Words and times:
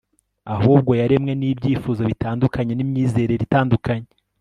ahubwo 0.55 0.91
yaremwe 1.01 1.31
nibyifuzo 1.35 2.01
bitandukanye 2.09 2.73
n'imyizerere 2.75 3.41
itandukanye 3.47 4.07